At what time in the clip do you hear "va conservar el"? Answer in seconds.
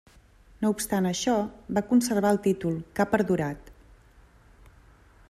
1.79-2.41